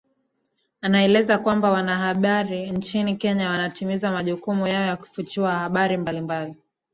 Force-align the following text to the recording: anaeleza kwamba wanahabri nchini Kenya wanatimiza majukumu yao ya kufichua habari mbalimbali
anaeleza 0.81 1.37
kwamba 1.37 1.69
wanahabri 1.71 2.71
nchini 2.71 3.15
Kenya 3.15 3.49
wanatimiza 3.49 4.11
majukumu 4.11 4.67
yao 4.67 4.85
ya 4.85 4.97
kufichua 4.97 5.51
habari 5.55 5.97
mbalimbali 5.97 6.55